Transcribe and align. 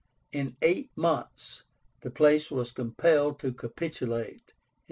In 0.31 0.57
eight 0.63 0.89
months 0.95 1.61
the 2.01 2.09
place 2.09 2.49
was 2.49 2.71
compelled 2.71 3.39
to 3.41 3.53
capitulate 3.53 4.47
(219). 4.47 4.53